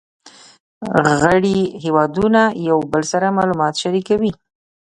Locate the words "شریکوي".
3.81-4.31